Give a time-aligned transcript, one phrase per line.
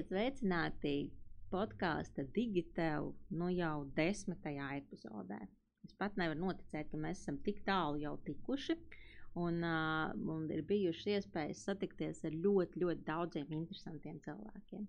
[0.00, 0.90] Esiet sveicināti
[1.52, 5.36] podkāstu Digitēlu nu jau desmitajā epizodē.
[5.84, 8.78] Es pat nevaru noticēt, ka mēs esam tik tālu jau tikuši.
[9.42, 14.88] Un uh, mums ir bijušas iespējas satikties ar ļoti, ļoti daudziem interesantiem cilvēkiem.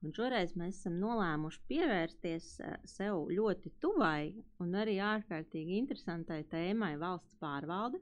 [0.00, 2.48] Un šoreiz mēs esam nolēmuši pievērsties
[2.94, 4.32] sev ļoti tuvai
[4.64, 8.00] un arī ārkārtīgi interesantai tēmai valsts pārvalde.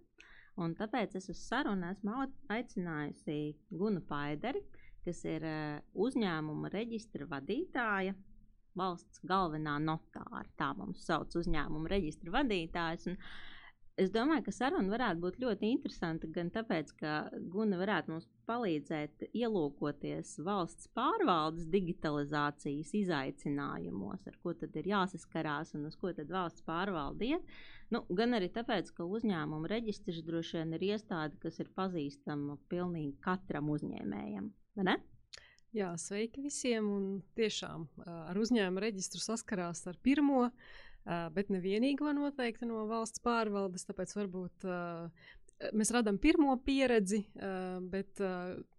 [0.62, 3.40] Un tāpēc es uz sarunu esmu aicinājusi
[3.74, 4.62] Gunu Paideri,
[5.04, 5.46] kas ir
[6.06, 8.14] uzņēmuma reģistra vadītāja,
[8.78, 10.46] valsts galvenā notāra.
[10.58, 13.10] Tā mums sauc uzņēmuma reģistra vadītājs.
[13.12, 13.20] Un,
[13.94, 17.10] Es domāju, ka saruna varētu būt ļoti interesanta gan tāpēc, ka
[17.52, 25.86] Guna varētu mums palīdzēt ielūkoties valsts pārvaldes digitalizācijas izaicinājumos, ar ko tad ir jāsaskarās un
[25.86, 27.54] uz ko tad valsts pārvalde iet.
[27.94, 33.14] Nu, gan arī tāpēc, ka uzņēmuma reģistrs droši vien ir iestāde, kas ir pazīstama pilnīgi
[33.22, 34.50] katram uzņēmējam.
[35.74, 36.86] Jā, sveiki visiem!
[36.86, 37.06] Un
[37.38, 40.48] tiešām ar uzņēmuma reģistru saskarās ar pirmo
[41.04, 43.84] bet nevienīgo noteikti no valsts pārvaldes.
[43.88, 44.66] Tāpēc varbūt
[45.76, 47.22] mēs radām pirmo pieredzi,
[47.92, 48.22] bet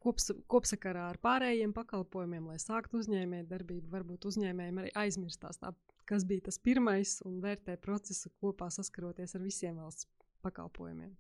[0.04, 5.74] kops, kopsakarā ar pārējiem pakalpojumiem, lai sāktu uzņēmēju darbību, varbūt uzņēmējiem arī aizmirstās, tā,
[6.10, 10.10] kas bija tas pirmais un vērtē procesu kopā saskaroties ar visiem valsts
[10.46, 11.14] pakalpojumiem.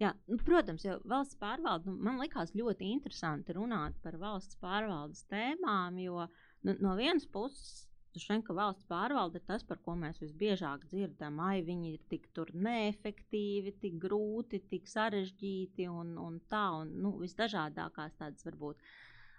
[0.00, 5.26] Jā, nu, protams, jau valsts pārvalde nu, man likās ļoti interesanti runāt par valsts pārvaldes
[5.30, 6.24] tēmām, jo
[6.66, 10.82] nu, no vienas puses Droši vien, ka valsts pārvalde ir tas, par ko mēs visbiežāk
[10.90, 11.38] dzirdam.
[11.40, 12.26] Ai, viņi ir tik
[12.66, 18.84] neefektīvi, tik grūti, tik sarežģīti un, un tā, un nu, visdažādākās tādas varbūt,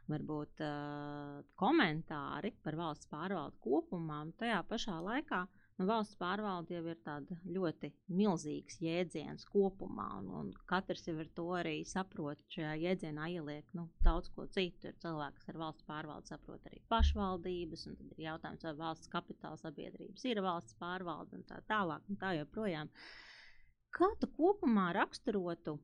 [0.09, 4.23] varbūt uh, komentāri par valsts pārvaldi kopumā.
[4.41, 10.27] Tajā pašā laikā uh, Nu, valsts pārvalde jau ir tāds ļoti milzīgs jēdziens kopumā, un,
[10.37, 12.41] un katrs jau ar to arī saprot.
[12.53, 14.91] Šajā jēdzienā ieliek nu, daudz ko citu.
[14.91, 19.09] Ir cilvēki, kas ar valsts pārvaldi saprot arī pašvaldības, un tad ir jautājums, vai valsts
[19.15, 22.91] kapitāla sabiedrības ir valsts pārvalde un tā tālāk, un tā joprojām.
[23.97, 25.79] Kā tu kopumā raksturotu?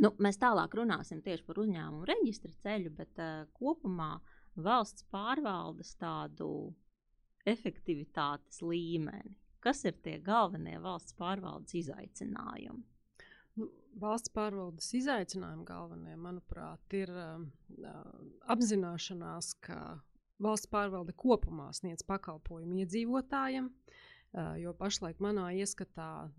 [0.00, 4.14] Nu, mēs tālāk runāsim tieši par uzņēmumu reģistra ceļu, bet uh, kopumā
[4.54, 6.70] valsts pārvaldes tādu
[7.48, 9.36] efektivitātes līmeni?
[9.60, 12.84] Kas ir tie galvenie valsts pārvaldes izaicinājumi?
[13.60, 13.68] Nu,
[14.00, 17.42] valsts pārvaldes izaicinājumi galvenie, manuprāt, ir uh,
[18.48, 19.80] apzināšanās, ka
[20.40, 23.68] valsts pārvalde kopumā sniedz pakalpojumu iedzīvotājiem.
[23.68, 23.98] Uh,
[24.32, 26.30] jo pašlaik manā ieskatā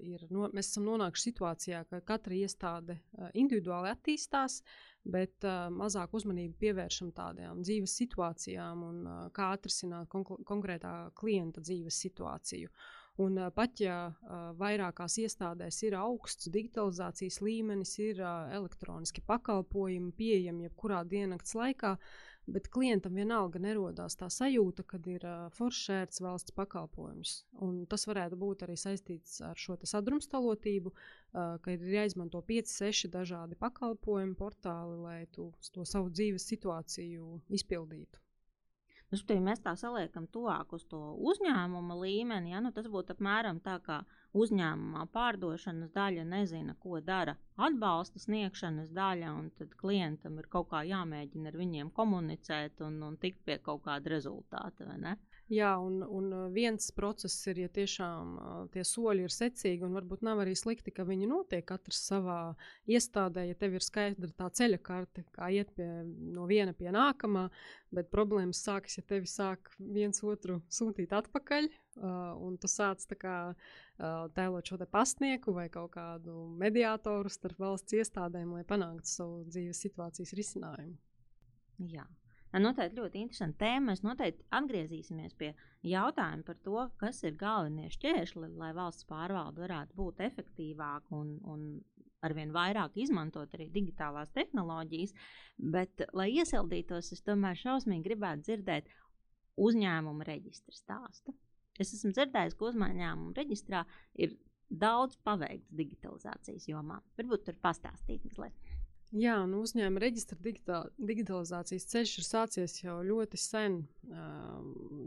[0.00, 2.98] ir, no, mēs esam nonākuši situācijā, ka katra iestāde
[3.36, 4.62] individuāli attīstās,
[5.08, 5.44] bet
[5.74, 9.02] mazāk uzmanību pievēršam tādām dzīves situācijām un
[9.36, 12.72] kā atrisināt kon konkrētā klienta dzīves situāciju.
[13.18, 14.12] Un, pat ja
[14.60, 22.70] vairākās iestādēs ir augsts digitalizācijas līmenis, ir elektroniski pakalpojumi pieejami jebkurā diennakts laikā, uh, Bet
[22.72, 27.32] klientam vienalga nerodās tā sajūta, ka ir uh, foršērts valsts pakalpojums.
[27.64, 33.12] Un tas varētu būt arī saistīts ar šo sadrumstalotību, uh, ka ir jāizmanto 5, 6
[33.12, 38.22] dažādi pakalpojumi, portāli, lai tu to savu dzīves situāciju izpildītu.
[39.08, 40.98] Nu, mēs tā saliekam tuvāk uz to
[41.30, 44.02] uzņēmuma līmeni, ja, nu, tas būtu apmēram tā, kā
[44.42, 47.34] uzņēmumā pārdošanas daļa nezina, ko dara
[47.68, 53.18] atbalsta sniegšanas daļa, un tad klientam ir kaut kā jāmēģina ar viņiem komunicēt un, un
[53.24, 54.88] tikt pie kaut kāda rezultāta.
[55.48, 58.34] Jā, un, un viens process ir, ja tiešām
[58.74, 62.52] tie soļi ir secīgi, un varbūt nav arī slikti, ka viņi notiek katrs savā
[62.84, 65.86] iestādē, ja tev ir skaidra tā ceļa karte, kā iet pie,
[66.36, 67.46] no viena pie nākamā,
[67.96, 73.40] bet problēmas sākas, ja tevi sāk viens otru sūtīt atpakaļ, uh, un tu sāc kā
[73.56, 79.42] uh, tēlot šo te pastnieku vai kaut kādu mediātoru starp valsts iestādēm, lai panāktu savu
[79.48, 80.98] dzīves situācijas risinājumu.
[81.88, 82.04] Jā.
[82.56, 83.90] Noteikti ļoti interesanti tēma.
[83.90, 85.50] Mēs noteikti atgriezīsimies pie
[85.84, 91.66] jautājuma par to, kas ir galvenie šķēršļi, lai valsts pārvalde varētu būt efektīvāka un, un
[92.24, 95.12] arvien vairāk izmantot arī digitālās tehnoloģijas.
[95.74, 98.88] Bet, lai iesildītos, es tomēr šausmīgi gribētu dzirdēt
[99.68, 101.34] uzņēmuma reģistra stāstu.
[101.78, 103.84] Es esmu dzirdējis, ka uzņēmuma reģistrā
[104.18, 104.34] ir
[104.68, 106.98] daudz paveikts digitalizācijas jomā.
[107.18, 108.56] Varbūt tur pastāstīt mazliet.
[109.08, 113.78] Jā, nu uzņēmuma reģistra digital, digitalizācijas ceļš ir sācies jau ļoti sen,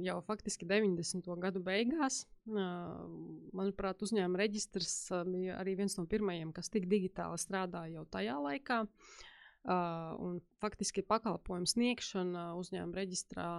[0.02, 1.30] jau faktiski 90.
[1.44, 2.24] gadu beigās.
[2.50, 4.96] Manuprāt, uzņēmuma reģistrs
[5.30, 8.82] bija arī viens no pirmajiem, kas tik digitāli strādāja jau tajā laikā.
[9.70, 13.50] Un faktiski pakalpojumu sniegšana uzņēmuma reģistrā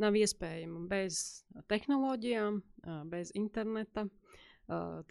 [0.00, 2.62] nav iespējama bez tehnoloģijām,
[3.12, 4.08] bez interneta.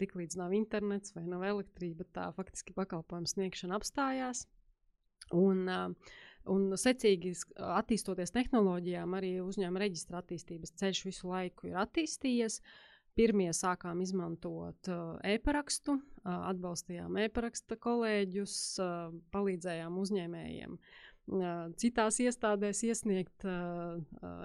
[0.02, 4.48] Tiklīdz nav internets vai nav elektrība, tā faktiski pakalpojumu sniegšana apstājās.
[5.36, 5.70] Un,
[6.50, 12.62] Un secīgi attīstoties tehnoloģijām, arī uzņēmuma reģistra attīstības ceļš visu laiku ir attīstījies.
[13.18, 14.88] Pirmie sākām izmantot
[15.26, 18.54] e-parakstu, atbalstījām e-paraksta kolēģus,
[19.34, 20.78] palīdzējām uzņēmējiem
[21.78, 23.44] citās iestādēs iesniegt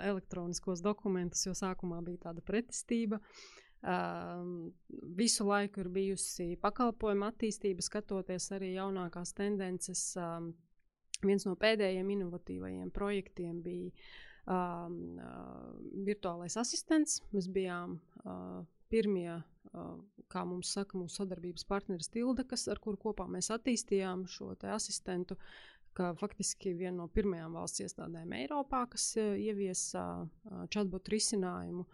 [0.04, 3.22] elektroniskos dokumentus, jo sākumā bija tāda pretestība.
[5.16, 10.12] Visu laiku ir bijusi pakalpojuma attīstība, skatoties arī jaunākās tendences.
[11.28, 13.92] Viens no pēdējiem inovatīvajiem projektiem bija
[14.46, 15.76] um, uh,
[16.08, 17.22] virtuālais asistents.
[17.34, 19.94] Mēs bijām uh, pirmie, uh,
[20.32, 25.40] kā mums saka, mūsu sadarbības partneris Tilde, kas, ar kuru kopā mēs attīstījām šo asistentu.
[25.96, 31.88] Faktiski viena no pirmajām valsts iestādēm Eiropā, kas uh, ieviesa uh, chatbot risinājumu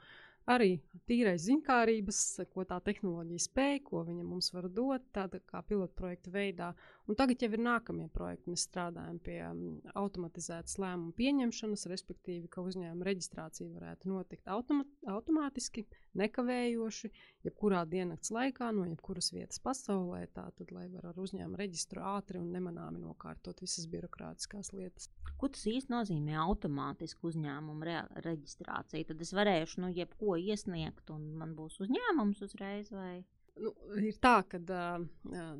[0.50, 0.80] arī
[1.10, 2.20] tīrais ziņkārības,
[2.54, 6.72] ko tā tehnoloģija spēj, ko viņa mums var dot, tāda kā pilotprojekta veidā.
[7.12, 8.54] Un tagad jau ir nākamie projekti.
[8.54, 9.64] Mēs strādājam pie um,
[10.00, 15.84] automatizētas lēmumu pieņemšanas, respektīvi, ka uzņēmuma reģistrācija varētu notikt automa automātiski,
[16.22, 17.10] nekavējoši,
[17.50, 20.22] jebkurā diennakts laikā, no jebkuras vietas pasaulē.
[20.32, 25.10] Tātad, lai var ar uzņēmumu reģistru ātri un nemanāmi nokārtot visas birokrātiskās lietas.
[25.42, 29.10] Ko tas īsti nozīmē automātiski uzņēmumu re reģistrācija?
[29.12, 32.96] Tad es varēšu nu, jebko iesniegt, un man būs uzņēmums uzreiz.
[32.96, 33.26] Vai?
[33.60, 35.04] Nu, ir tā, ka uh,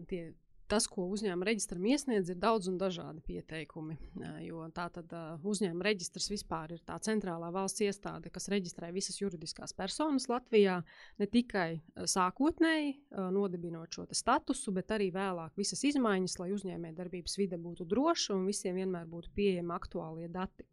[0.08, 0.30] tie
[0.72, 3.98] tas, ko uzņēmuma reģistram iesniedz, ir daudz un dažādi pieteikumi.
[4.46, 5.12] Jo tā tad
[5.48, 10.80] uzņēmuma reģistrs vispār ir tā centrālā valsts iestāde, kas reģistrē visas juridiskās personas Latvijā,
[11.20, 11.82] ne tikai
[12.16, 12.96] sākotnēji
[13.36, 18.80] nodibinot šo statusu, bet arī vēlāk visas izmaiņas, lai uzņēmējdarbības vide būtu droša un visiem
[18.80, 20.68] vienmēr būtu pieejami aktuālie dati.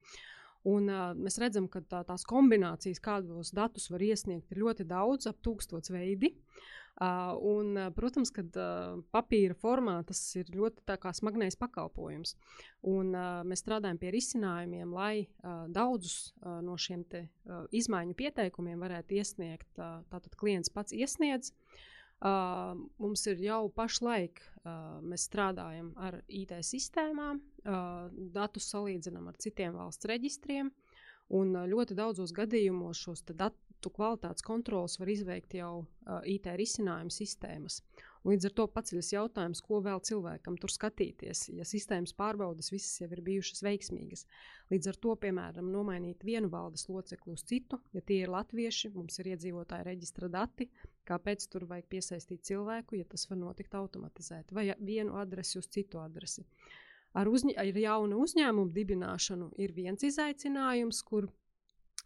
[0.68, 5.28] Un, uh, mēs redzam, ka tā, tās kombinācijas, kādos datus var iesniegt, ir ļoti daudz,
[5.30, 6.32] ap tūkstoš veidi.
[6.34, 6.66] Uh,
[6.98, 12.34] Uh, un, protams, ka uh, papīra formā tas ir ļoti smagnējs pakalpojums.
[12.90, 18.16] Un, uh, mēs strādājam pie risinājumiem, lai uh, daudzus uh, no šiem te, uh, izmaiņu
[18.18, 19.70] pieteikumiem varētu iesniegt.
[19.78, 21.52] Uh, tātad klients pats iesniedz.
[22.18, 29.38] Uh, mums ir jau pašlaik, uh, mēs strādājam ar IT sistēmām, uh, datus salīdzinām ar
[29.38, 30.72] citiem valsts reģistriem.
[31.34, 37.82] Un ļoti daudzos gadījumos šos datu kvalitātes kontrolas var izveikt jau uh, IT risinājumu sistēmas.
[38.26, 43.08] Līdz ar to paceļas jautājums, ko vēl cilvēkam tur skatīties, ja sistēmas pārbaudas visas jau
[43.14, 44.24] ir bijušas veiksmīgas.
[44.72, 49.20] Līdz ar to, piemēram, nomainīt vienu valdes locekli uz citu, ja tie ir latvieši, mums
[49.22, 50.66] ir iedzīvotāja reģistra dati,
[51.08, 56.02] kāpēc tur vajag piesaistīt cilvēku, ja tas var notikt automatizēti, vai vienu adresi uz citu
[56.02, 56.44] adresi.
[57.16, 61.30] Ar, uzņ ar jaunu uzņēmumu dibināšanu ir viens izaicinājums, kur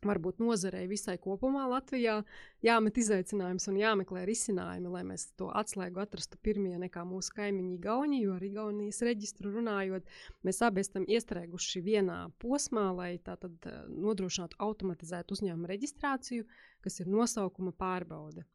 [0.06, 2.16] varbūt nozarei visai kopumā Latvijā
[2.64, 8.22] jāmet izaicinājums un jāmeklē risinājumi, lai mēs to atslēgu atrastu pirmie nekā mūsu kaimiņi Igauni,
[8.24, 10.08] jo ar Igaunijas reģistru runājot,
[10.46, 16.48] mēs abi esam iestrēguši vienā posmā, lai tātad eh, nodrošinātu automatizētu uzņēmumu reģistrāciju,
[16.82, 18.46] kas ir nosaukuma pārbaude.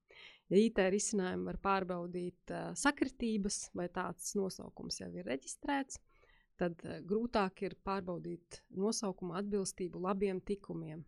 [0.47, 5.99] Ja IT risinājumi var pārbaudīt uh, sakritības, vai tāds nosaukums jau ir reģistrēts,
[6.59, 11.05] tad uh, grūtāk ir pārbaudīt nosaukuma atbilstību labiem tikumiem,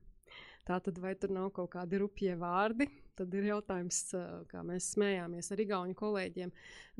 [0.69, 2.85] Tātad, vai tur nav kaut kādi rupjie vārdi?
[3.17, 3.97] Tad ir jautājums,
[4.51, 6.51] kā mēs smējāmies ar Igaunu kolēģiem.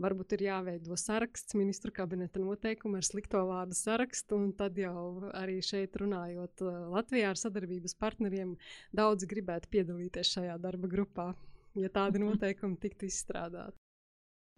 [0.04, 5.60] Varbūt ir jāveido saraksts, ministru kabineta noteikumi ar slikto vārdu sarakstu, un tad jau arī
[5.64, 6.66] šeit runājot
[6.96, 8.58] Latvijā ar sadarbības partneriem,
[8.96, 11.30] daudz gribētu piedalīties šajā darba grupā,
[11.78, 13.78] ja tādi noteikumi tiktu izstrādāti.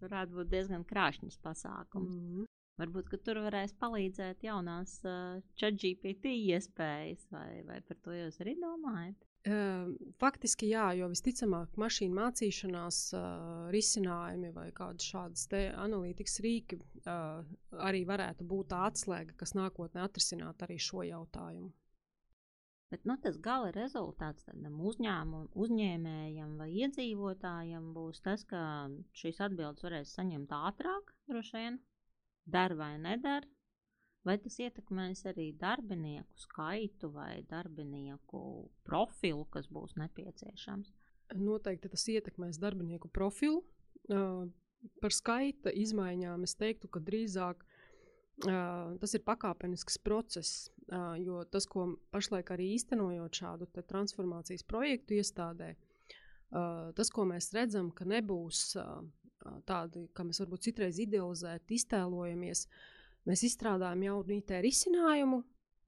[0.02, 2.16] Varētu būt diezgan krāšņs pasākums.
[2.16, 2.51] Mm -hmm.
[2.80, 9.18] Varbūt tur varēs palīdzēt jaunās uh, ChatGPT iespējas, vai, vai par to jūs arī domājat?
[9.42, 9.90] Uh,
[10.22, 13.26] faktiski jā, jo visticamāk, mašīnu mācīšanās uh,
[13.74, 17.42] risinājumi vai kādi šādi analītikas rīki uh,
[17.82, 21.72] arī varētu būt tā atslēga, kas nākotnē atrisināt arī šo jautājumu.
[22.92, 28.62] Bet nu, tas gala rezultāts tādam uzņēmumam, uzņēmējam vai iedzīvotājam būs tas, ka
[29.16, 31.78] šīs atbildes varēs saņemt ātrāk, droši vien,
[32.44, 33.46] der vai neder,
[34.26, 40.92] vai tas ietekmēs arī darbinieku skaitu vai darbinieku profilu, kas būs nepieciešams?
[41.38, 43.62] Noteikti tas ietekmēs darbinieku profilu.
[44.08, 47.62] Par skaita izmaiņām es teiktu, ka drīzāk
[48.42, 50.70] tas ir pakāpenisks process,
[51.22, 55.74] jo tas, ko pašlaik arī īstenojot šādu transformācijas projektu iestādē,
[56.96, 58.72] tas, ko mēs redzam, ka nebūs
[59.68, 62.66] tādi, kā mēs varbūt citreiz idealizēti iztēlojamies.
[63.28, 65.42] Mēs izstrādājam jaunu IT risinājumu,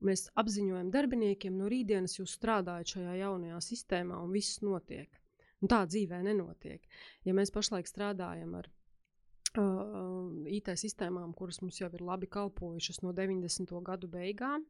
[0.07, 5.21] mēs apziņojam darbiniekiem, no rītdienas jūs strādājat šajā jaunajā sistēmā un viss notiek.
[5.63, 6.83] Un tā dzīvē nenotiek.
[7.25, 13.15] Ja mēs pašlaik strādājam ar uh, IT sistēmām, kuras mums jau ir labi kalpojušas no
[13.17, 13.73] 90.
[13.87, 14.67] gadu beigām.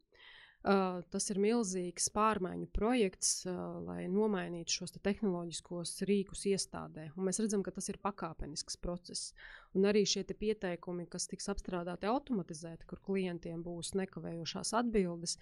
[0.64, 7.11] Uh, tas ir milzīgs pārmaiņu projekts, uh, lai nomainītu šos te tehnoloģiskos rīkus iestādē.
[7.18, 9.35] Un mēs redzam, ka tas ir pakāpenisks process.
[9.76, 15.37] Un arī šie pieteikumi, kas tiks apstrādāti automatizēti, kur klientiem būs nekavējošās atbildes,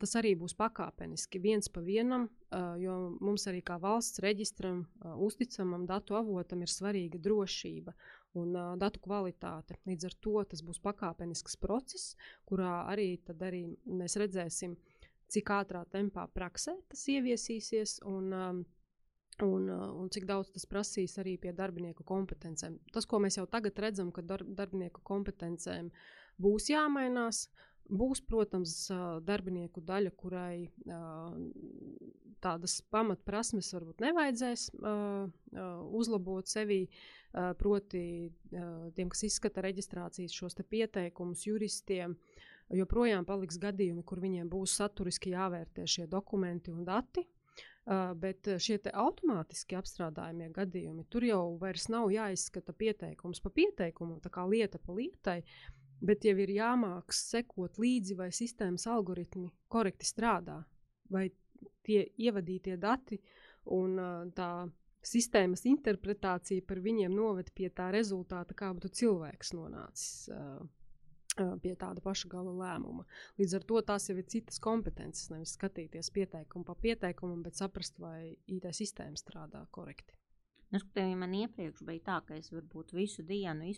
[0.00, 2.26] tas arī būs pakāpeniski, viens pa vienam,
[2.80, 4.82] jo mums arī kā valsts reģistram,
[5.24, 7.94] uzticamam datu avotam ir svarīga drošība
[8.38, 9.78] un datu kvalitāte.
[9.88, 12.16] Līdz ar to tas būs pakāpenisks process,
[12.48, 14.76] kurā arī, arī mēs redzēsim,
[15.32, 18.00] cik ātrā tempā praksē tas ieviesīsies.
[18.08, 18.66] Un,
[19.38, 22.72] Un, un cik daudz tas prasīs arī pie darbinieku kompetencēm.
[22.90, 25.92] Tas, ko mēs jau tagad redzam, ka darb, darbinieku kompetencēm
[26.42, 27.44] būs jāmainās,
[27.88, 28.72] Būs, protams,
[29.24, 30.68] darbinieku daļa, kurai
[32.44, 34.66] tādas pamatprasmes varbūt nevajadzēs
[35.96, 36.82] uzlabot sevi.
[37.32, 38.02] Proti,
[38.96, 42.14] tiem, kas izskata reģistrācijas šos pieteikumus, juristiem,
[42.72, 47.26] joprojām paliks gadījumi, kur viņiem būs saturiski jāvērtē šie dokumenti un dati.
[48.20, 54.44] Bet šie automātiski apstrādājumie gadījumi, tur jau vairs nav jāizskata pieteikums pa pieteikumu, tā kā
[54.48, 55.42] lieta pa lietai.
[56.04, 60.60] Bet jau ir jāmāk sekot līdzi, vai sistēmas algoritmi korekti strādā,
[61.10, 61.30] vai
[61.82, 63.18] tie ievadītie dati
[63.74, 63.96] un
[64.36, 64.52] tā
[65.06, 70.28] sistēmas interpretācija par viņiem noved pie tā rezultāta, kā būtu cilvēks nonācis.
[70.32, 70.66] Uh,
[71.62, 73.04] Pie tāda paša gala lēmuma.
[73.38, 75.28] Līdz ar to tās jau ir citas kompetences.
[75.30, 80.16] Nevis skatīties pieteikumu pa pieteikumu, bet saprast, vai IT sistēma strādā korekti.
[80.68, 83.70] Nu, skatījumā man iepriekš bija tā, ka es varbūt visu dienu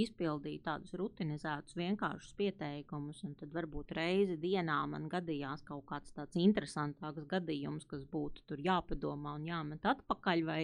[0.00, 6.40] izpildīju tādus rutinizētus, vienkāršus pieteikumus, un tad varbūt reizi dienā man gadījās kaut kāds tāds
[6.40, 10.62] interesantāks gadījums, kas būtu tur jāpadomā un jāmet atpakaļ, vai,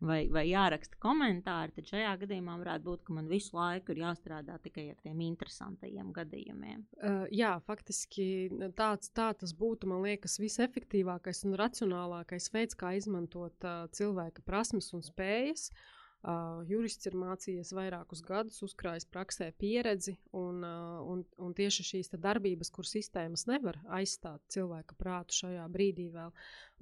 [0.00, 1.74] vai, vai jāraksta komentāri.
[1.76, 6.12] Tad šajā gadījumā varētu būt, ka man visu laiku ir jāstrādā tikai ar tiem interesantajiem
[6.16, 6.84] gadījumiem.
[6.98, 13.68] Uh, jā, faktiski tāds, tā tas būtu, man liekas, visefektīvākais un racionālākais veids, kā izmantot
[13.68, 15.70] uh, cilvēka prasmes un spējas spējas.
[16.18, 22.10] Uh, jurists ir mācījies vairākus gadus, uzkrājis praksē pieredzi, un, uh, un, un tieši šīs
[22.18, 26.32] darbības, kur sistēmas nevar aizstāt cilvēka prātu šajā brīdī vēl,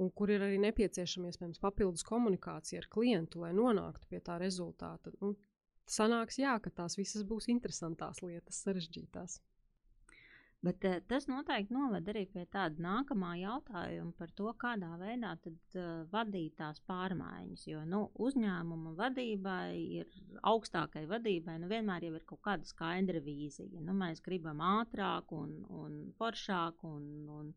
[0.00, 5.12] un kur ir arī nepieciešama iespējams papildus komunikācija ar klientu, lai nonāktu pie tā rezultāta.
[5.20, 5.34] Nu,
[5.84, 9.42] sanāks, jā, ka tās visas būs interesantās lietas, sarežģītās.
[10.66, 15.58] Bet uh, tas noteikti noved arī pie tāda nākamā jautājuma par to, kādā veidā tad,
[15.78, 17.66] uh, vadīt tās pārmaiņas.
[17.70, 19.70] Jo nu, uzņēmuma vadībai
[20.00, 20.11] ir
[20.42, 23.82] augstākai vadībai nu, vienmēr ir kaut kāda skaidra vīzija.
[23.87, 27.06] Nu, mēs gribam ātrāk un, un foršāk un,
[27.38, 27.52] un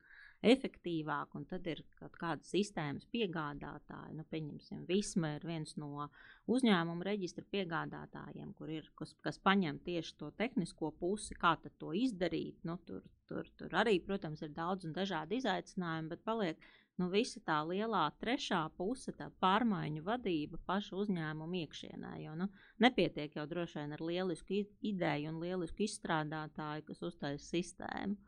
[0.46, 4.14] efektīvāk, un tad ir kaut kāda sistēmas piegādātāja.
[4.16, 6.08] Nu, pieņemsim, Visma ir viens no
[6.48, 12.60] uzņēmuma reģistra piegādātājiem, kur ir, kas, kas paņem tieši to tehnisko pusi, kā to izdarīt.
[12.64, 16.70] Nu, tur, tur, tur arī, protams, ir daudz un dažādi izaicinājumi, bet paliek
[17.00, 22.16] nu, visa tā lielā trešā puse, tā pārmaiņu vadība pašu uzņēmumu iekšienē.
[22.24, 22.50] Jo nu,
[22.84, 28.20] nepietiek jau droši vien ar lielisku ideju un lielisku izstrādātāju, kas uztaisa sistēmu.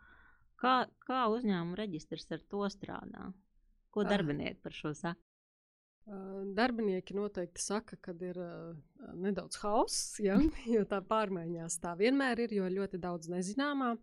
[0.62, 0.75] Kā,
[1.08, 3.32] kā uzņēmuma reģistrs ar to strādā?
[3.91, 4.10] Ko ah.
[4.12, 5.20] darbinieki par šo saka?
[6.58, 8.74] Darbinieki noteikti saka, ka ir uh,
[9.22, 10.36] nedaudz hauss, ja?
[10.75, 13.94] jo tā pārmaiņās tā vienmēr ir, jo ļoti daudz nezināmā.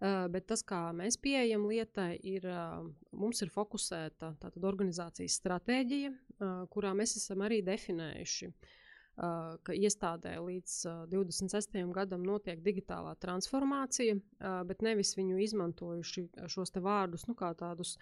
[0.00, 2.84] Uh, bet tas, kā mēs pieejam lietai, ir, uh,
[3.16, 6.12] mums ir fokusēta tātad, organizācijas stratēģija,
[6.72, 8.78] kurā mēs esam arī definējuši Uh,
[9.16, 11.78] ka iestādē līdz uh, 26.
[11.92, 17.98] gadam notiek digitālā transformācija, uh, bet nevis viņu izmantojuši šos vārdus nu, kā tādus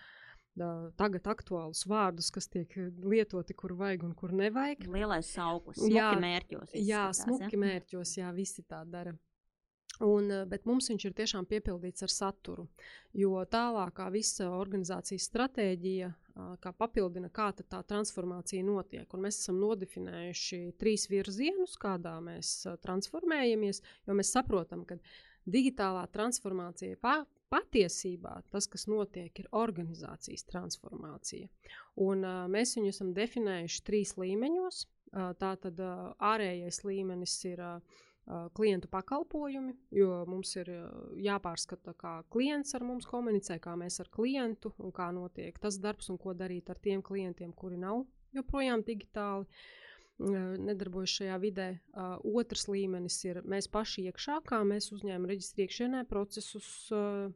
[0.98, 4.88] tagad aktuālus vārdus, kas tiek lietoti, kur vajag un kur nevajag.
[4.90, 6.72] Lielais sauklis, smuki jā, mērķos.
[6.74, 7.60] Jā, smuki ja?
[7.62, 9.14] mērķos, jā, visi tā dara.
[10.04, 12.68] Un, bet mums viņš ir tiešām piepildīts ar saturu.
[13.18, 16.10] Jo tālākā visa organizācijas stratēģija
[16.62, 19.06] kā papildina, kā tā transformācija notiek.
[19.14, 22.52] Un mēs esam nodefinējuši trīs virzienus, kādā mēs
[22.84, 24.98] transformējamies, jo mēs saprotam, ka
[25.48, 31.48] digitālā transformācija pa, patiesībā tas, kas notiek, ir organizācijas transformācija.
[32.04, 34.84] Un, uh, mēs viņu esam definējuši trīs līmeņos.
[35.08, 38.02] Uh, tā tad uh, ārējais līmenis ir uh,
[38.52, 40.68] klientu pakalpojumi, jo mums ir
[41.24, 46.10] jāpārskata, kā klients ar mums komunicē, kā mēs ar klientu un kā notiek tas darbs
[46.12, 48.04] un ko darīt ar tiem klientiem, kuri nav
[48.36, 49.48] joprojām digitāli.
[50.18, 51.66] Nedarbojas šajā vidē.
[51.94, 57.28] Uh, otrs līmenis ir mēs paši iekšā, kā mēs uzņēmuma reģistrā iekšienē procesus uh,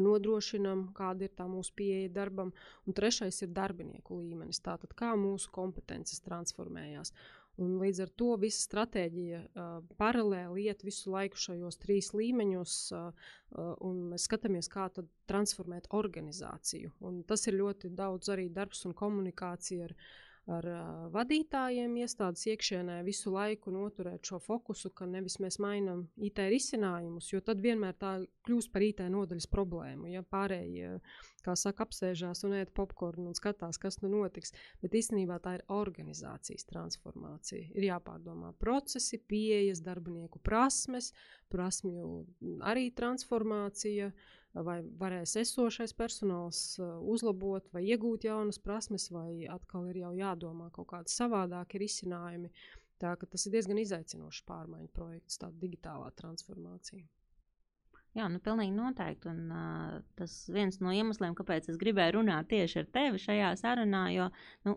[0.00, 2.50] nodrošinām, kāda ir tā mūsu pieeja darbam.
[2.86, 7.14] Un trešais ir darbinieku līmenis, tātad kā mūsu kompetences transformējās.
[7.60, 13.26] Un līdz ar to visa stratēģija uh, paralēli iet visu laiku šajos trīs līmeņos, uh,
[13.52, 14.86] uh, un mēs skatāmies, kā
[15.28, 16.94] transformēt organizāciju.
[17.04, 19.96] Un tas ir ļoti daudz arī darbs un komunikācija ar
[20.50, 26.42] ar uh, vadītājiem iestādes iekšienē visu laiku noturēt šo fokusu, ka nevis mēs mainām IT
[26.50, 28.16] risinājumus, jo tad vienmēr tā
[28.48, 30.10] kļūst par IT nodaļas problēmu.
[30.10, 30.96] Ja pārējie,
[31.46, 35.66] kā saka, apsēžās un ēd popkornu un skatās, kas nu notiks, bet īstenībā tā ir
[35.70, 37.70] organizācijas transformācija.
[37.76, 41.12] Ir jāpārdomā procesi, pieejas, darbinieku prasmes,
[41.54, 42.22] prasmju
[42.66, 44.10] arī transformācija.
[44.10, 46.60] Uh, vai varēs esošais personāls
[47.08, 52.52] uzlabot vai iegūt jaunas prasmes, vai atkal ir jau jādomā kaut kādi savādāki risinājumi.
[53.02, 57.08] Tā tas ir diezgan izaicinošs pārmaiņu projekts, tāda digitālā transformācija.
[58.12, 59.30] Jā, nu, pilnīgi noteikti.
[59.32, 64.02] Un, uh, tas viens no iemesliem, kāpēc es gribēju runāt tieši ar tevi šajā sarunā,
[64.12, 64.28] jo
[64.68, 64.76] nu,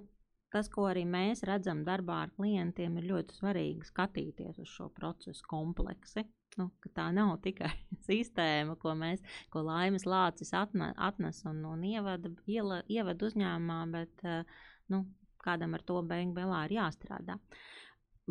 [0.55, 5.43] tas, ko arī mēs redzam darbā ar klientiem, ir ļoti svarīgi skatīties uz šo procesu
[5.51, 6.23] kompleksi.
[6.55, 7.71] Nu, tā nav tikai
[8.07, 14.23] sistēma, ko mēs, ko laimes lācis atne, atnes un, un ievada, iela, ievada uzņēmumā, bet
[14.23, 14.59] uh,
[14.93, 15.03] nu,
[15.43, 17.39] kādam ar to beig galā ir jāstrādā.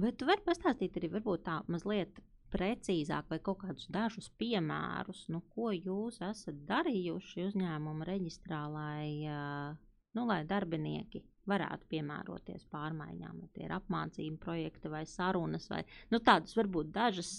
[0.00, 2.16] Bet tu vari pastāstīt arī varbūt tā mazliet
[2.54, 9.76] precīzāk vai kaut kādus dažus piemērus, nu, ko jūs esat darījuši uzņēmuma reģistrā, lai, uh,
[10.16, 15.83] nu, lai darbinieki varētu piemēroties pārmaiņām, vai tie ir apmācību projekti vai sarunas, vai
[16.14, 17.33] nu, tādas varbūt dažas,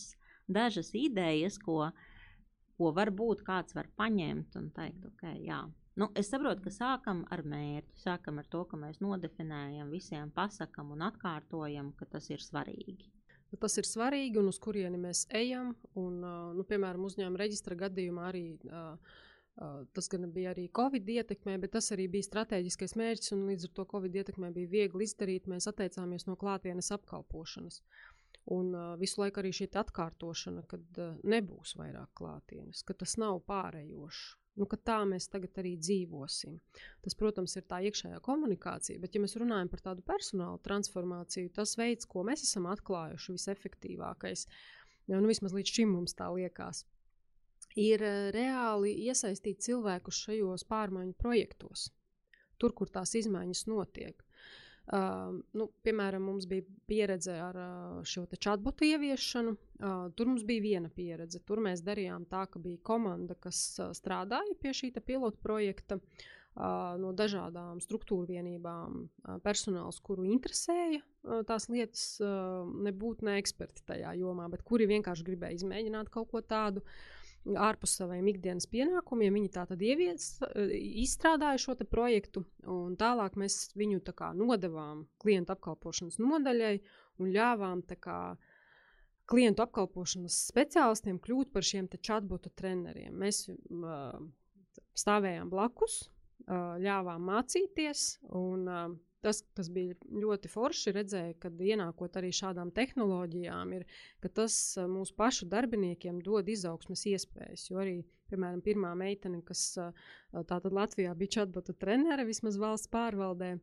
[0.47, 1.89] dažas idejas, ko,
[2.77, 5.63] ko varbūt kāds var paņemt un teikt, ok, jā.
[5.95, 10.91] Nu, es saprotu, ka sākam ar mērķi, sākam ar to, ka mēs nodefinējam, visiem pasakam
[10.91, 13.07] un atkārtojam, ka tas ir svarīgi.
[13.53, 15.71] Nu, tas ir svarīgi un uz kurieni mēs ejam.
[15.95, 16.19] Un,
[16.57, 19.15] nu, piemēram, uzņēmuma reģistra gadījumā arī uh,
[19.95, 23.85] Tas gan bija arī Covid ietekmē, bet tas arī bija strateģiskais mērķis, līdz ar to
[23.93, 25.47] Covid ietekmē bija viegli izdarīt.
[25.47, 27.79] Mēs atteicāmies no klātienes apkalpošanas.
[28.53, 33.39] Un uh, visu laiku arī šī atkārtošana, kad uh, nebūs vairāk klātienes, ka tas nav
[33.49, 34.25] pārējošs.
[34.55, 36.59] Nu, tā mēs tagad arī dzīvosim.
[37.03, 41.75] Tas, protams, ir tā iekšējā komunikācija, bet, ja mēs runājam par tādu personāla transformāciju, tas
[41.79, 44.45] veids, ko mēs esam atklājuši, visefektīvākais,
[45.11, 46.85] nu, vismaz līdz šim mums tā liekas,
[47.75, 48.05] ir
[48.35, 51.89] reāli iesaistīt cilvēkus šajos pārmaiņu projektos,
[52.61, 54.24] tur, kur tās izmaiņas notiek.
[54.85, 59.55] Uh, nu, piemēram, mums bija pieredze ar uh, šo chatbotu ieviešanu.
[59.79, 61.41] Uh, tur mums bija viena pieredze.
[61.41, 65.97] Tur mēs darījām tā, ka bija komanda, kas uh, strādāja pie šī pilotu projekta.
[66.55, 73.83] Uh, no dažādām struktūra vienībām, uh, personāls, kuru interesēja uh, tās lietas, nebūtu ne eksperti
[73.89, 76.85] tajā jomā, bet kuri vienkārši gribēja izmēģināt kaut ko tādu.
[76.85, 79.35] Uh, ārpus saviem ikdienas pienākumiem.
[79.37, 80.35] Viņi tā tad ievies,
[81.05, 86.79] izstrādāja šo projektu, un tālāk mēs viņu tā kā nodevām klientu apkalpošanas nodaļai
[87.21, 88.19] un ļāvām kā,
[89.29, 93.13] klientu apkalpošanas speciālistiem kļūt par šiem chatbotu treneriem.
[93.13, 94.17] Mēs uh,
[94.97, 96.05] stāvējām blakus,
[96.49, 98.87] uh, ļāvām mācīties, un uh,
[99.25, 103.85] tas, kas bija ļoti forši, redzēja, kad ienākot arī šādām tehnoloģijām, ir,
[104.23, 104.57] ka tas
[104.91, 107.69] mūsu pašu darbiniekiem dod izaugsmes iespējas.
[107.71, 107.99] Jo arī,
[108.31, 109.67] piemēram, pirmā meitene, kas
[110.33, 113.55] tātad Latvijā bija chatbota trenere, vismaz valsts pārvaldē,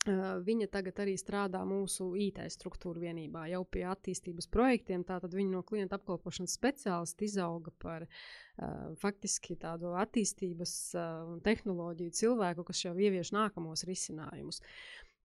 [0.00, 5.04] Viņa tagad arī strādā mūsu IT struktūra vienībā, jau pie attīstības projektiem.
[5.04, 12.16] Tātad viņa no klienta apkalpošanas speciālista izauga par uh, faktiski tādu attīstības un uh, tehnoloģiju
[12.16, 14.62] cilvēku, kas jau ievieš nākamos risinājumus.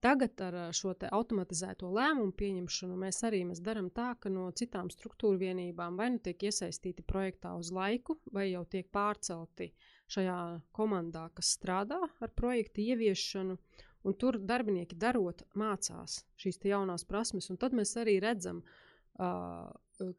[0.02, 5.38] Tagad ar šo automatizēto lēmumu pieņemšanu mēs arī mēs darām tā, ka no citām struktūra
[5.40, 9.70] vienībām vai nu tiek iesaistīti projektā uz laiku, vai jau tiek pārcelti
[10.10, 10.37] šajā
[10.76, 13.56] komandā, kas strādā ar projektu ieviešanu
[14.04, 19.70] Un tur darbinieki darot, mācās šīs jaunās prasmes, tad mēs arī redzam, uh,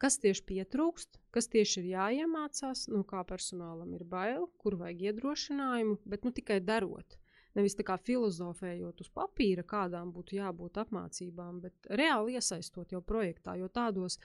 [0.02, 6.00] kas tieši pietrūkst, kas tieši ir jāiemācās, no kā personālam ir bail, kur vajag iedrošinājumu,
[6.06, 7.18] bet nu, tikai darot.
[7.56, 13.56] Nevis tā kā filozofējot uz papīra, kādām būtu jābūt apmācībām, bet reāli iesaistot jau projektā,
[13.56, 14.20] jo tādos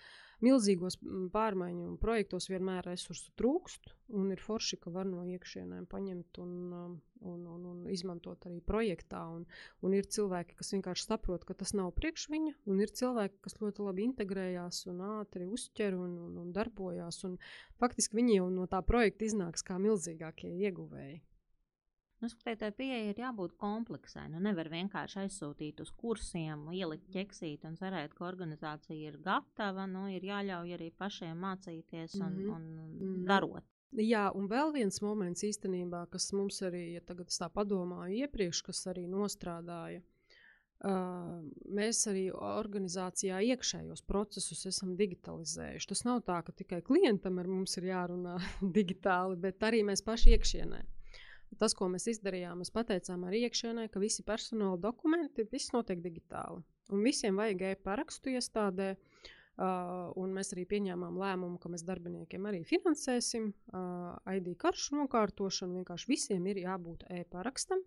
[0.44, 0.98] milzīgos
[1.34, 6.96] pārmaiņu projektos vienmēr resursu trūkst, un ir forši, ka var no iekšienēm paņemt un, um,
[7.20, 9.22] un, un, un izmantot arī projektā.
[9.36, 9.46] Un,
[9.84, 13.58] un ir cilvēki, kas vienkārši saprot, ka tas nav priekš viņa, un ir cilvēki, kas
[13.60, 17.22] ļoti labi integrējās un ātri uzķer un, un, un darbojās.
[17.28, 17.38] Un
[17.80, 21.20] faktiski viņi jau no tā projekta iznāks kā milzīgākie ieguvēji.
[22.20, 24.26] Nu, tā pieeja ir jābūt kompleksai.
[24.32, 29.86] Nu, nevar vienkārši aizsūtīt uz kursiem, ielikt ķeksīt un cerēt, ka organizācija ir gatava.
[29.88, 32.54] Nu, ir jāļauj arī pašiem mācīties un, mm -hmm.
[32.54, 33.26] un mm -hmm.
[33.26, 33.64] darot.
[33.98, 38.62] Jā, un vēl viens moments īstenībā, kas mums arī, ja tagad es tā padomāju iepriekš,
[38.62, 40.02] kas arī nostrādāja,
[40.80, 41.42] Uh,
[41.76, 45.88] mēs arī organizācijā iekšējos procesus esam digitalizējuši.
[45.90, 48.38] Tas nav tā, ka tikai klientam ar mums ir jārunā
[48.78, 50.80] digitāli, bet arī mēs paši iekšienē.
[51.58, 56.62] Tas, ko mēs izdarījām, mēs pateicām arī iekšienē, ka visi personāla dokumenti, viss notiek digitāli.
[56.94, 58.94] Un visiem vajag e-parakstu iestādē.
[59.60, 65.82] Uh, mēs arī pieņēmām lēmumu, ka mēs darbiniekiem arī finansēsim uh, ID karšu nokārtošanu.
[65.82, 67.82] Vienkārši visiem ir jābūt e-parakstam.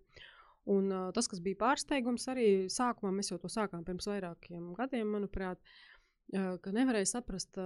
[0.70, 5.10] Un, uh, tas, kas bija pārsteigums, arī sākumā mēs jau to sākām pirms vairākiem gadiem,
[5.16, 5.93] manuprāt, uh,
[6.32, 7.58] ka nevarēja saprast,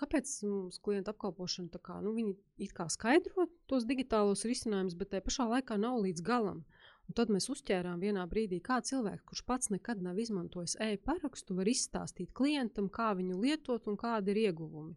[0.00, 2.14] kāpēc mums klienta apkalpošana kā, nu,
[2.58, 6.64] it kā skaidro tos digitālos risinājumus, bet tajā pašā laikā nav līdz galam.
[7.10, 11.66] Un tad mēs uzķērām vienā brīdī, kā cilvēks, kurš pats nekad nav izmantojis e-parakstu, var
[11.66, 14.94] izstāstīt klientam, kā viņu lietot un kādi ir ieguvumi.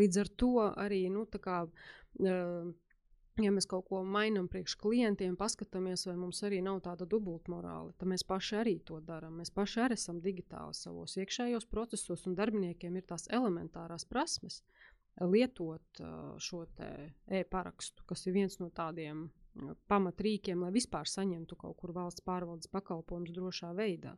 [0.00, 2.70] Līdz ar to arī nu, kā, uh,
[3.42, 8.10] ja mēs kaut ko mainām priekš klientiem, paskatāmies, vai mums arī nav tāda dubultmorāla, tad
[8.10, 9.38] mēs paši arī to darām.
[9.40, 14.62] Mēs paši arī esam digitāli savos iekšējos procesos, un darbiniekiem ir tās elementārās prasmes
[15.20, 16.02] lietot
[16.42, 16.66] šo
[17.32, 19.30] e-parakstu, kas ir viens no tādiem
[19.88, 24.16] pamatrīkiem, lai vispār saņemtu kaut kur valsts pārvaldes pakalpojumus drošā veidā.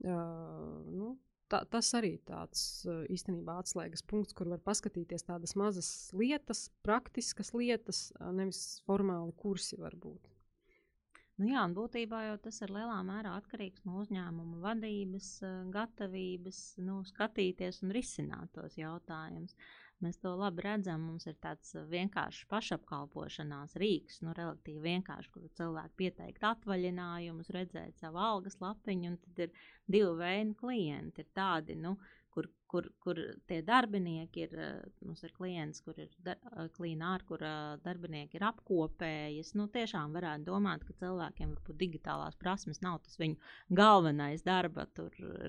[0.00, 1.16] Uh, nu,
[1.50, 2.64] tā, tas arī tāds
[3.12, 10.30] īstenībā atslēgas punkts, kur var paskatīties tādas mazas lietas, praktiskas lietas, nevis formāli kursi varbūt.
[11.40, 15.28] Nu jā, un būtībā jau tas ir lielā mērā atkarīgs no uzņēmuma vadības,
[15.72, 19.56] gatavības, nu, skatīties un risināt tos jautājumus.
[20.00, 21.02] Mēs to labi redzam.
[21.10, 28.22] Mums ir tāds vienkāršs pašapkalpošanās rīks, nu, relatīvi vienkāršs, kur cilvēki pieteikt atvaļinājumus, redzēt savu
[28.24, 29.52] algas lapiņu, un tad ir
[29.86, 31.24] divi veidi klienti.
[31.24, 31.96] Ir tādi, nu,
[32.34, 33.18] kur, kur, kur
[33.50, 36.10] tie darbinieki ir, eh, mums ir klients, kur ir
[36.76, 39.54] klīnāri, kur eh, darbinieki ir apkopējis.
[39.58, 43.38] Nu, tiešām varētu domāt, ka cilvēkiem varbūt digitālās prasmes nav tas viņu
[43.82, 44.86] galvenais darba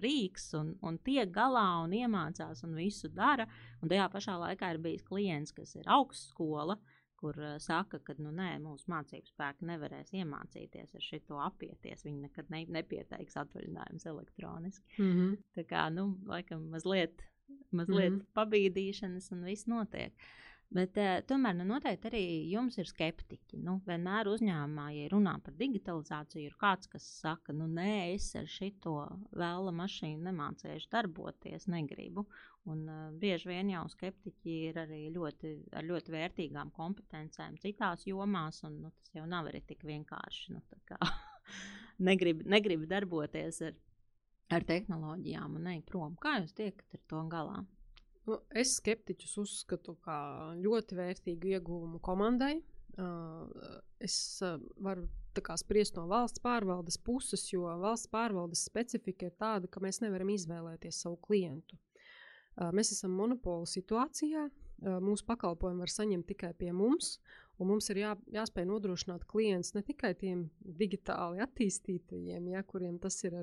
[0.03, 3.47] rīks, un, un tiek galā un iemācās un visu dara.
[3.81, 8.15] Un tajā pašā laikā ir bijis klients, kas ir augstskola, uh, kur uh, saka, ka
[8.17, 12.05] nu, nē, mūsu mācību spēki nevarēs iemācīties ar šo apieties.
[12.07, 14.97] Viņi nekad ne, nepieteiks atvaļinājumus elektroniski.
[14.97, 15.35] Mm -hmm.
[15.57, 17.23] Tā kā, nu, laikam, mazliet,
[17.71, 18.31] mazliet mm -hmm.
[18.37, 20.13] pabīdīšanas un viss notiek.
[20.71, 23.57] Bet uh, tomēr nu, noteikti arī jums ir skeptiķi.
[23.59, 28.47] Nu, vienmēr uzņēmumā, ja runā par digitalizāciju, ir kāds, kas saka, nu, nē, es ar
[28.47, 28.93] šo
[29.35, 32.23] vēla mašīnu nemācīšu darboties, negribu.
[32.71, 38.63] Un, uh, bieži vien jau skeptiķi ir arī ļoti, ar ļoti vērtīgām kompetencēm citās jomās,
[38.63, 40.55] un nu, tas jau nav arī tik vienkārši.
[40.55, 40.63] Nu,
[41.99, 43.75] negrib, negrib darboties ar,
[44.55, 46.15] ar tehnoloģijām un neiet prom.
[46.21, 47.59] Kā jūs tiekat ar to galā?
[48.29, 52.59] Nu, es skeptiķus uzskatu par ļoti vērtīgu ieguvumu komandai.
[52.99, 53.47] Uh,
[54.03, 55.07] es uh, varu
[55.57, 60.99] spriest no valsts pārvaldes puses, jo valsts pārvaldes specifika ir tāda, ka mēs nevaram izvēlēties
[61.05, 61.79] savu klientu.
[62.59, 64.49] Uh, mēs esam monopola situācijā,
[64.81, 67.19] mūsu pakalpojumu var saņemt tikai pie mums,
[67.61, 70.47] Un mums ir jā, jāspēj nodrošināt klients ne tikai tiem
[70.79, 73.35] digitāli attīstītajiem, ja, kuriem tas ir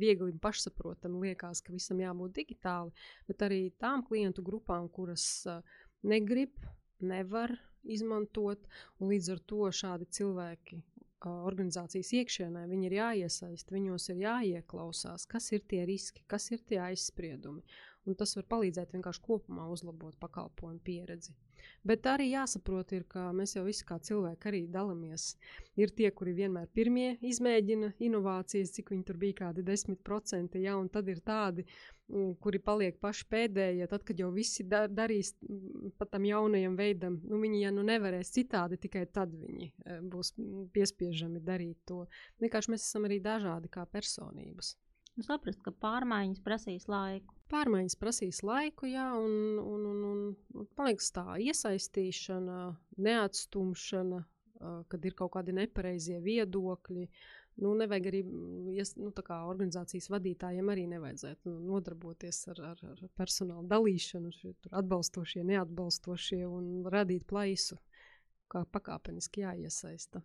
[0.00, 2.94] viegli un pašsaprotami, liekas, ka visam jābūt digitāli,
[3.28, 5.26] bet arī tām klientu grupām, kuras
[6.08, 6.56] negrib,
[7.04, 7.52] nevar
[7.84, 8.64] izmantot,
[9.04, 10.80] līdz ar to šādi cilvēki
[11.24, 16.80] organizācijas iekšienē, viņi ir jāiesaist, viņos ir jāieklausās, kas ir tie riski, kas ir tie
[16.84, 17.64] aizspriedumi.
[18.04, 21.32] Un tas var palīdzēt vienkārši kopumā uzlabot pakalpojumu pieredzi.
[21.84, 25.34] Bet arī jāsaprot, ir, ka mēs jau visi kā cilvēki arī dalāmies.
[25.80, 30.88] Ir tie, kuri vienmēr pirmie izmēģina inovācijas, cik viņi tur bija kādi 10%, ja, un
[30.92, 31.66] tad ir tādi,
[32.44, 33.88] kuri paliek paši pēdējie.
[33.90, 35.34] Tad, kad jau visi da darīs
[35.98, 40.34] pa tam jaunajam veidam, nu, viņi, ja nu nevarēs citādi, tikai tad viņi e, būs
[40.72, 42.04] piespiežami darīt to.
[42.44, 44.74] Vienkārši mēs esam arī dažādi kā personības.
[45.14, 47.33] Nu, saprast, ka pārmaiņas prasīs laiku.
[47.52, 50.20] Pārmaiņas prasīs laiku, jā, un, un, un, un,
[50.56, 52.60] un paliks tā iesaistīšana,
[53.04, 54.20] neatstumšana,
[54.88, 57.08] kad ir kaut kādi nepareizie viedokļi.
[57.62, 58.20] Nu, nevajag arī
[58.74, 65.44] ies, nu, organizācijas vadītājiem arī nevajadzētu nu, nodarboties ar, ar, ar personāla dalīšanu, šie, atbalstošie,
[65.52, 67.78] neatbalstošie un radīt plaisu,
[68.50, 70.24] kā pakāpeniski jāiesaista.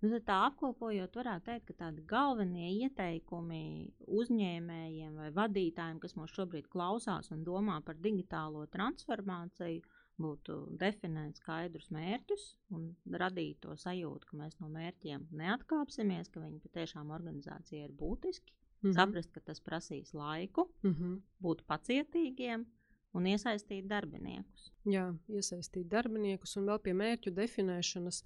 [0.00, 3.62] Nu, tā apkopojot, varētu teikt, ka tādi galvenie ieteikumi
[4.08, 9.82] uzņēmējiem vai vadītājiem, kas mūs šobrīd klausās un domā par digitālo transformāciju,
[10.20, 12.90] būtu definēt skaidrus mērķus un
[13.22, 18.90] radīt to sajūtu, ka mēs no mērķiem neatkāpsimies, ka viņi patiešām organizācijai ir būtiski, mm
[18.90, 18.96] -hmm.
[18.98, 21.16] saprast, ka tas prasīs laiku, mm -hmm.
[21.40, 22.66] būt pacietīgiem
[23.12, 24.70] un iesaistīt darbiniekus.
[24.84, 28.24] Jā, iesaistīt darbiniekus un vēl pie mērķu definēšanas.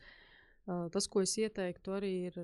[0.65, 2.39] Tas, ko es ieteiktu, arī ir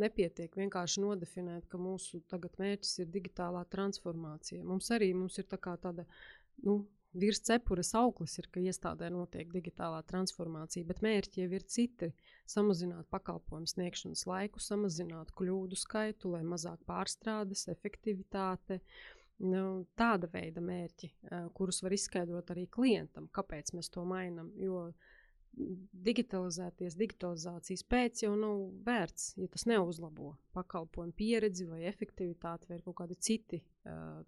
[0.00, 4.64] nepietiek vienkārši nodefinēt, ka mūsu mērķis ir digitālā transformācija.
[4.64, 6.06] Mums arī mums ir tā tāda
[6.64, 6.78] nu,
[7.12, 12.10] virs cepures auglis, ir, ka iestādē notiek digitālā transformācija, bet mērķi jau ir citi.
[12.48, 18.80] Samazināt pakalpojumu sniegšanas laiku, samazināt kļūdu skaitu, lai mazāk pārstrādes, efektivitāte.
[19.40, 21.12] Nu, tāda veida mērķi,
[21.56, 24.50] kurus var izskaidrot arī klientam, kāpēc mēs to mainām.
[24.60, 25.16] Jo uh,
[26.06, 32.96] digitalizēties, digitalizācijas pēc jau nav vērts, ja tas neuzlabo pakalpojumu pieredzi vai efektivitāti vai kaut
[33.02, 33.60] kādi citi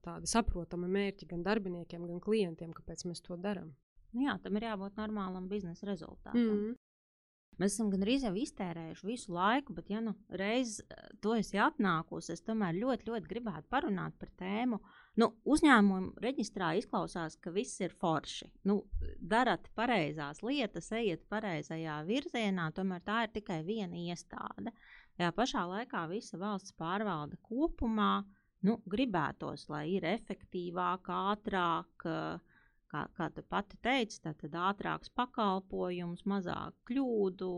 [0.04, 3.72] tādi saprotami mērķi gan darbiniekiem, gan klientiem, kāpēc mēs to darām.
[4.12, 6.40] Nu jā, tam ir jābūt normālam biznesa rezultātam.
[6.40, 6.80] Mm -hmm.
[7.61, 10.80] Mēs esam gandrīz jau iztērējuši visu laiku, bet, ja nu reiz
[11.20, 16.70] to esi atnākusi, es tomēr ļoti, ļoti gribētu parunāt par tēmu, uh, Nu, uzņēmumu reģistrā
[16.81, 18.46] izklausās, ka viss ir forši.
[18.68, 18.79] Nu,
[19.20, 24.72] darat pareizās lietas, ejiet pareizajā virzienā, tomēr tā ir tikai viena iestāde.
[25.18, 28.22] Tajā pašā laikā visa valsts pārvalde kopumā
[28.64, 32.09] nu, gribētos, lai ir efektīvāk, ātrāk.
[32.92, 37.53] Kā, kā tu pati teici, tad ātrāks pakalpojums, mazāk kļūdu,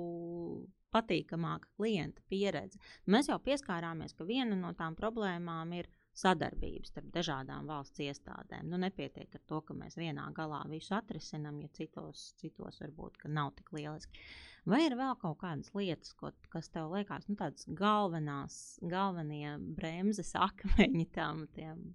[0.95, 2.79] patīkamāka klienta pieredze.
[3.11, 8.69] Mēs jau pieskārāmies, ka viena no tām problēmām ir sadarbības starp dažādām valsts iestādēm.
[8.71, 13.53] Nu, nepietiek ar to, ka mēs vienā galā visu atrisinām, ja citos, citos varbūt nav
[13.59, 14.23] tik lieliski.
[14.65, 20.33] Vai ir vēl kaut kādas lietas, ko, kas tev liekas, nu, tādas galvenās, galvenie bremzes
[20.41, 21.45] akmeņi tam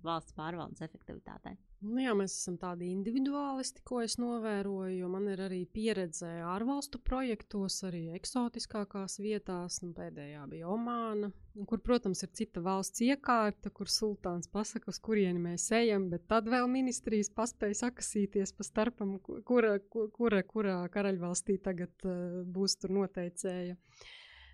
[0.06, 1.58] valsts pārvaldes efektivitātei?
[1.80, 7.00] Nu jā, mēs esam tādi individuālisti, ko es novēroju, jo man ir arī pieredze ārvalstu
[7.00, 9.80] projektos, arī eksotiskākās vietās.
[9.86, 11.30] Nu, pēdējā bija Omāna,
[11.70, 16.52] kur, protams, ir cita valsts iekārta, kur sultāns pasaka, uz kurieni mēs ejam, bet tad
[16.52, 19.16] vēl ministrijas paspēja sakasīties pa starpam,
[19.48, 23.78] kura, kura, kurā karaļvalstī tagad uh, būs tur noteicēja.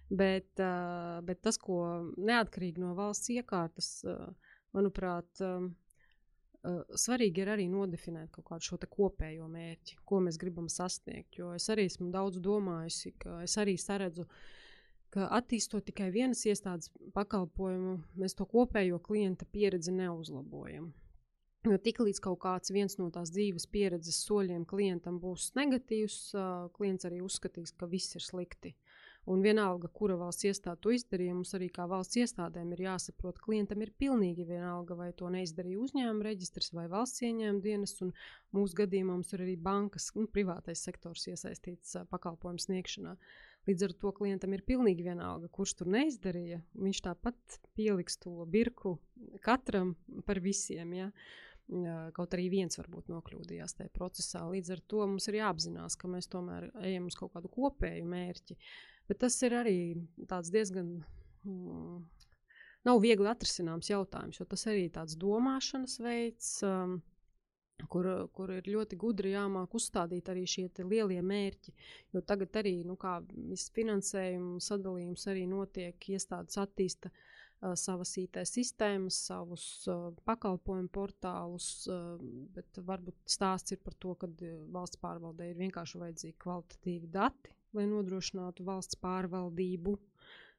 [0.06, 1.80] Bet, uh, bet tas, ko
[2.22, 5.42] neatkarīgi no valsts iekārtas, uh, manuprāt,
[6.66, 11.38] Uh, svarīgi ir arī nodefinēt kaut kādu šo kopējo mērķi, ko mēs gribam sasniegt.
[11.38, 14.26] Jo es arī esmu daudz domājusi, ka es arī saredzu,
[15.14, 20.90] ka attīstot tikai vienas iestādes pakalpojumu, mēs to kopējo klienta pieredzi neuzlabojam.
[21.66, 26.36] Jo tiklīdz kaut kāds no tās dzīves pieredzes soļiem klientam būs negatīvs,
[26.78, 28.76] klients arī uzskatīs, ka viss ir slikti.
[29.26, 33.82] Un vienalga, kura valsts iestāde to izdarīja, mums arī kā valsts iestādēm ir jāsaprot, klientam
[33.82, 37.96] ir pilnīgi vienalga, vai to neizdarīja uzņēmuma reģistrs vai valsts ieņēmuma dienas.
[38.54, 43.16] Mūsu gadījumā mums ir arī bankas, nu, privātais sektors iesaistīts pakalpojumu sniegšanā.
[43.66, 46.62] Līdz ar to klientam ir pilnīgi vienalga, kurš tur neizdarīja.
[46.78, 49.00] Viņš tāpat pieliks to birku
[49.42, 49.96] katram
[50.30, 50.94] par visiem.
[50.94, 51.10] Ja?
[51.66, 54.44] Kaut arī viens varbūt nokļūdījās tajā procesā.
[54.52, 58.58] Līdz ar to mums ir jāapzinās, ka mēs tomēr ejam uz kaut kādu kopēju mērķi.
[59.10, 59.80] Bet tas ir arī
[60.54, 61.00] diezgan.
[61.46, 62.04] Mm,
[62.86, 67.00] nav viegli atrisināms jautājums, jo tas arī ir tāds domāšanas veids, um,
[67.90, 71.74] kur, kur ir ļoti gudri jāmāk uzstādīt arī šie lielie mērķi.
[72.14, 72.98] Jo tagad arī nu,
[73.50, 77.26] viss finansējuma sadalījums arī notiek, iestādes attīsta uh,
[77.80, 79.66] savas IT sistēmas, savus
[80.28, 81.70] pakalpojumu portālus,
[82.56, 84.30] bet varbūt stāsts ir par to, ka
[84.76, 89.98] valsts pārvaldē ir vienkārši vajadzīgi kvalitatīvi dati lai nodrošinātu valsts pārvaldību,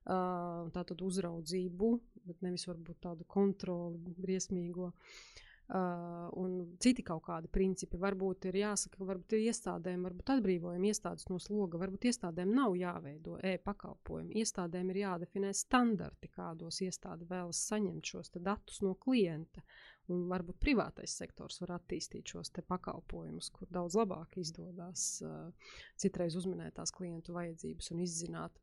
[0.07, 1.91] tātad uzraudzību,
[2.29, 4.91] bet nevis varbūt tādu kontroli briesmīgo.
[4.93, 7.99] Uh, un citi kaut kādi principi.
[7.99, 12.77] Varbūt ir jāsaka, ka varbūt ir iestādēm, varbūt atbrīvojam iestādes no sloga, varbūt iestādēm nav
[12.79, 14.37] jāveido e-pakalpojumi.
[14.43, 19.65] Iestādēm ir jādefinē standarti, kādos iestāde vēlas saņemt šos datus no klienta.
[20.07, 25.51] Un varbūt privātais sektors var attīstīt šos pakalpojumus, kur daudz labāk izdodas uh,
[25.99, 28.63] citreiz uzminētās klientu vajadzības un izzināt.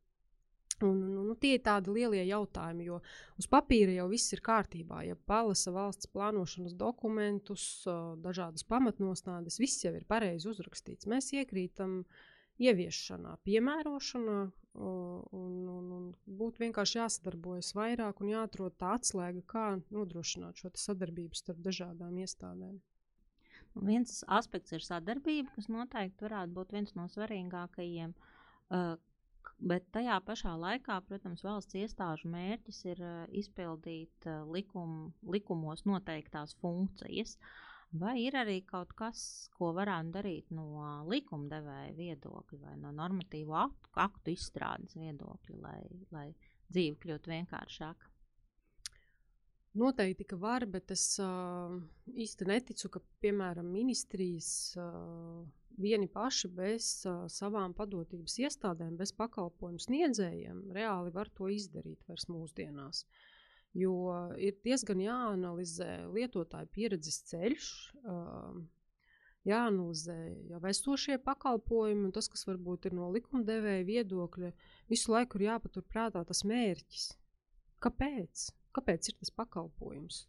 [0.82, 2.98] Un, nu, nu, tie ir tādi lielie jautājumi, jo
[3.38, 5.04] uz papīra jau viss ir kārtībā.
[5.06, 7.66] Ja palasa valsts plānošanas dokumentus,
[8.24, 11.06] dažādas pamatnostādnes, viss jau ir pareizi uzrakstīts.
[11.10, 12.02] Mēs iekrītam
[12.58, 14.38] ieviešanā, piemērošanā,
[14.74, 16.06] Un, un, un
[16.38, 22.80] būtu vienkārši jāsadarbojas vairāk un jāatrod tā atslēga, kā nodrošināt šo sadarbību starp dažādām iestādēm.
[23.86, 28.16] Viens aspekts ir sadarbība, kas noteikti varētu būt viens no svarīgākajiem.
[28.74, 28.96] Uh,
[29.58, 36.56] bet tajā pašā laikā, protams, valsts iestāžu mērķis ir uh, izpildīt uh, likum, likumos noteiktās
[36.62, 37.36] funkcijas.
[37.94, 39.20] Vai ir arī kaut kas,
[39.54, 40.66] ko varētu darīt no
[41.06, 45.78] likumdevēja viedokļa vai no normatīvu aktu, aktu izstrādes viedokļa, lai,
[46.10, 46.26] lai
[46.72, 48.10] dzīve kļūtu vienkāršāka?
[49.78, 51.74] Noteikti, ka var, bet es uh,
[52.14, 55.40] īsti neticu, ka, piemēram, ministrijas uh,
[55.80, 62.28] vieni paši bez uh, savām padotības iestādēm, bez pakalpojumu sniedzējiem, reāli var to izdarīt vairs
[62.30, 63.04] mūsdienās.
[63.74, 63.94] Jo
[64.38, 67.70] ir diezgan jāanalizē lietotāju pieredzes ceļš,
[68.06, 68.60] uh,
[69.48, 70.18] jāanalizē
[70.52, 74.52] jau esošie pakalpojumi, un tas, kas varbūt ir no likumdevēja viedokļa,
[74.92, 77.10] visu laiku ir jāpaturprātā tas mērķis.
[77.84, 78.48] Kāpēc?
[78.74, 80.24] Kāpēc ir tas pakalpojums?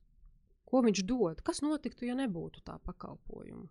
[0.66, 1.42] Ko viņš dod?
[1.46, 3.70] Kas notiktu, ja nebūtu tā pakalpojuma?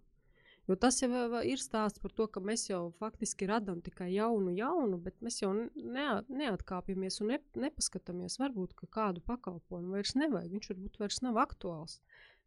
[0.64, 1.09] Jo tas jau
[1.44, 5.50] ir stāsts par to, ka mēs jau faktiski radām tikai jaunu, jaunu, bet mēs jau
[5.53, 8.38] neat, neatkāpjamies un ne, nepaskatāmies.
[8.40, 11.98] Varbūt kādu pakalpojumu vairs nevajag, viņš varbūt vairs nav aktuāls.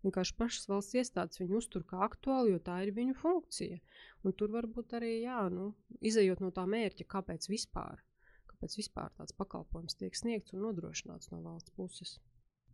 [0.06, 3.78] Vienkārši pašas valsts iestādes viņu uztur kā aktuālu, jo tā ir viņu funkcija.
[4.26, 8.02] Un tur varbūt arī, jā, nu, izējot no tā mērķa, kāpēc vispār,
[8.50, 12.16] kāpēc vispār tāds pakalpojums tiek sniegts un nodrošināts no valsts puses.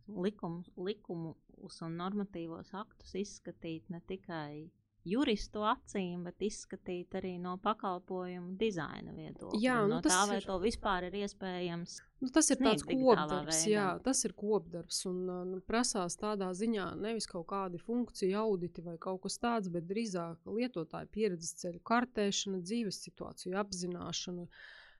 [0.08, 4.70] Likumus, likumus un normatīvos aktus izskatīt ne tikai
[5.04, 9.60] juristu acīm, bet izskatīt arī no pakalpojumu dizaina viedokļa.
[9.60, 11.98] Jā, nu, no tā, vai ir, to vispār ir iespējams.
[12.24, 15.18] Nu, tas ir tāds kopdarbs, jā, tas ir kopdarbs un
[15.50, 20.48] nu, prasās tādā ziņā nevis kaut kādi funkciju auditi vai kaut kas tāds, bet drīzāk
[20.48, 24.48] lietotāju pieredzes ceļu kartēšana, dzīves situāciju apzināšana.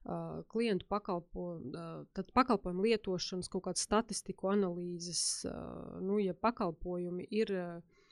[0.04, 7.52] Uh, klientu pakalpojumu, uh, pakalpojumu lietošanas, kaut kādas statistiku analīzes, uh, nu, ja pakalpojumi ir
[7.56, 8.02] uh,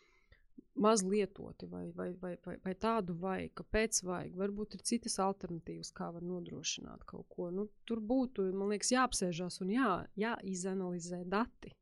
[0.74, 4.34] maz lietoti, vai, vai, vai, vai, vai tādu vajag, kāpēc vajag.
[4.40, 7.50] Varbūt ir citas alternatīvas, kā var nodrošināt kaut ko.
[7.52, 11.74] Nu, tur būtu, man liekas, jāapsēžās un jā, jāizanalizē dati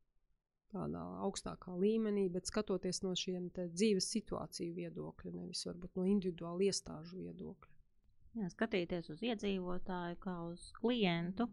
[0.70, 7.18] tādā augstākā līmenī, bet skatoties no šiem dzīves situāciju viedokļa, nevis varbūt no individuāla iestāžu
[7.18, 7.74] viedokļa.
[8.38, 11.48] Jā, skatīties uz iedzīvotāju kā uz klientu,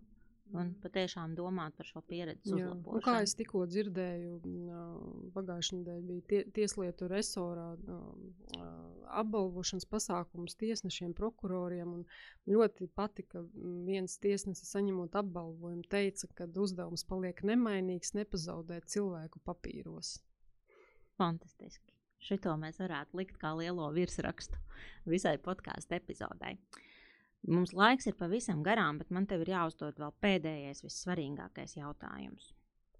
[0.55, 2.53] un patiešām domāt par šo pieredzi.
[2.55, 4.38] Nu, kā es tikko dzirdēju,
[5.36, 7.67] pagājušajā nedēļā bija tie, tieslietu resorā
[9.21, 11.99] apbalvošanas pasākums tiesnešiem, prokuroriem.
[12.47, 13.43] Ļoti patika,
[13.88, 20.17] viens tiesnesis saņemot apbalvojumu, teica, ka uzdevums paliek nemainīgs, nepazaudēt cilvēku papīros.
[21.17, 21.95] Fantastiski.
[22.23, 24.57] Šito mēs varētu likt kā lielo virsrakstu
[25.05, 26.55] visai podkāstu epizodei.
[26.57, 26.86] Uh,
[27.47, 32.52] Mums laiks ir pavisam garām, bet man te ir jāuzdod vēl pēdējais, vissvarīgākais jautājums.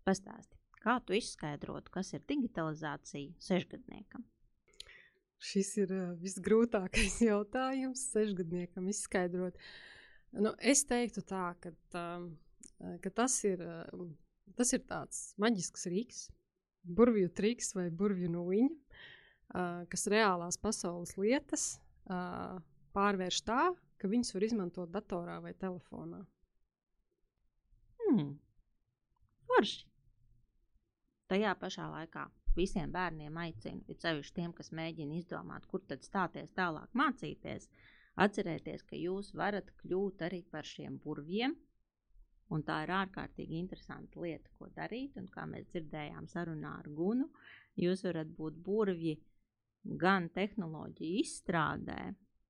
[0.08, 4.24] Pastāsti, kā tu izskaidrotu, kas ir digitalizācija sešgadniekam?
[5.44, 9.60] Šis ir visgrūtākais jautājums sešgadniekam izskaidrot.
[10.38, 11.74] Nu, es teiktu tā, ka,
[13.04, 13.62] ka tas, ir,
[14.58, 16.24] tas ir tāds maģisks rīks,
[16.88, 19.04] burvju triks vai burvju nūjiņa,
[19.92, 21.70] kas reālās pasaules lietas
[22.98, 23.62] pārvērš tā,
[24.02, 26.24] ka viņus var izmantot datorā vai telefonā.
[28.02, 28.34] Hmm.
[29.48, 29.86] Forši.
[31.28, 32.26] Tajā pašā laikā
[32.58, 37.68] visiem bērniem aicinu, ir sevišķi tiem, kas mēģina izdomāt, kur tad stāties tālāk mācīties,
[38.26, 41.56] atcerēties, ka jūs varat kļūt arī par šiem burviem.
[42.56, 45.18] Un tā ir ārkārtīgi interesanta lieta, ko darīt.
[45.20, 47.28] Un kā mēs dzirdējām sarunā ar Gunu,
[47.76, 49.18] jūs varat būt burvji
[50.00, 52.00] gan tehnoloģiju izstrādē,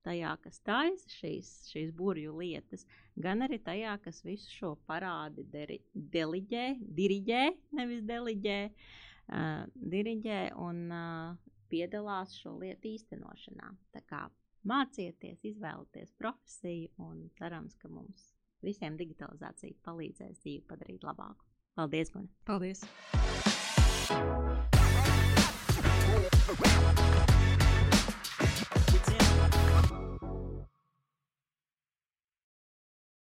[0.08, 2.86] tajā, kas taisa šīs, šīs burbuļu lietas,
[3.20, 6.64] gan arī tajā, kas visu šo parādi deri, deliģē,
[6.98, 7.42] diriģē,
[7.78, 9.62] nevis deliģē, uh,
[9.94, 11.36] diriģē un uh,
[11.68, 13.72] piedalās šo lietu īstenošanā.
[13.94, 14.24] Tā kā
[14.68, 18.32] mācieties, izvēlieties profesiju un cerams, ka mums
[18.64, 21.44] visiem digitalizācija palīdzēs dzīvi padarīt labāku.
[21.78, 22.34] Paldies, Gunte!
[22.48, 22.82] Paldies!